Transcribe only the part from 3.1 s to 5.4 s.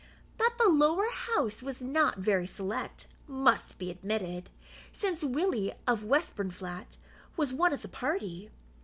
must be admitted, since